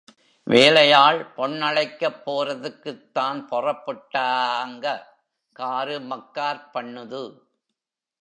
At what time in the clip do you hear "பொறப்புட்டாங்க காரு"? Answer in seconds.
3.51-5.99